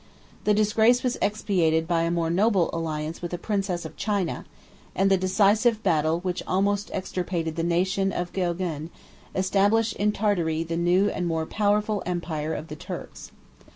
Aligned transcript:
The 0.45 0.55
disgrace 0.55 1.03
was 1.03 1.19
expiated 1.21 1.87
by 1.87 2.01
a 2.01 2.09
more 2.09 2.31
noble 2.31 2.71
alliance 2.73 3.21
with 3.21 3.35
a 3.35 3.37
princess 3.37 3.85
of 3.85 3.95
China; 3.95 4.45
and 4.95 5.11
the 5.11 5.15
decisive 5.17 5.83
battle 5.83 6.21
which 6.21 6.41
almost 6.47 6.89
extirpated 6.91 7.55
the 7.55 7.61
nation 7.61 8.11
of 8.11 8.33
the 8.33 8.41
Geougen, 8.41 8.89
established 9.35 9.93
in 9.97 10.11
Tartary 10.11 10.63
the 10.63 10.75
new 10.75 11.07
and 11.11 11.27
more 11.27 11.45
powerful 11.45 12.01
empire 12.07 12.55
of 12.55 12.67
the 12.69 12.75
Turks. 12.75 13.31